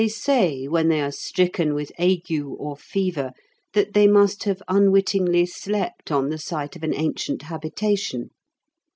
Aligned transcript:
They 0.01 0.07
say 0.07 0.67
when 0.67 0.87
they 0.87 0.99
are 1.01 1.11
stricken 1.11 1.75
with 1.75 1.91
ague 1.99 2.31
or 2.57 2.75
fever, 2.75 3.33
that 3.73 3.93
they 3.93 4.07
must 4.07 4.45
have 4.45 4.63
unwittingly 4.67 5.45
slept 5.45 6.11
on 6.11 6.31
the 6.31 6.39
site 6.39 6.75
of 6.75 6.81
an 6.81 6.95
ancient 6.95 7.43
habitation. 7.43 8.31